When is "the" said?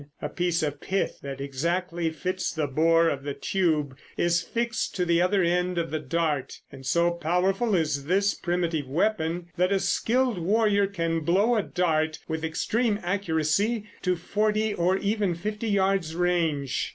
2.51-2.65, 3.23-3.35, 5.05-5.21, 5.91-5.99